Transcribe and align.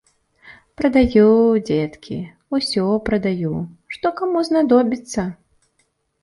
Прадаю, 0.79 1.25
дзеткі, 1.67 2.17
усё 2.59 2.85
прадаю, 3.11 3.53
што 3.97 4.13
каму 4.23 4.39
знадобіцца. 4.49 5.21